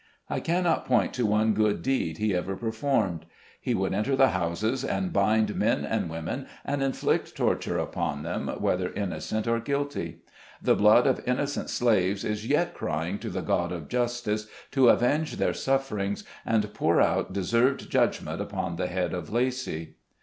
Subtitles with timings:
[0.31, 3.27] I cannot point to one good deed he ever performed.
[3.61, 8.47] He would enter the houses, and bind men and women, and inflict torture upon them,
[8.59, 10.23] whether innocent or guilty.
[10.59, 15.35] The blood of innocent slaves is yet crying to the God of justice to avenge
[15.37, 19.97] their sufferings, and pour out deserved judgment upon the head of Lacy.